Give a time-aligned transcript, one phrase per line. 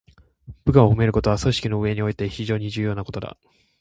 [0.65, 3.05] 部下を褒めることは、組織の運営において非常に重要だ。